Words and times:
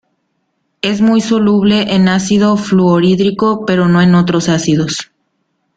Es 0.81 0.99
muy 0.99 1.21
soluble 1.21 1.93
en 1.93 2.07
ácido 2.07 2.57
fluorhídrico, 2.57 3.67
pero 3.67 3.87
no 3.87 4.01
en 4.01 4.15
otros 4.15 4.49
ácidos. 4.49 5.11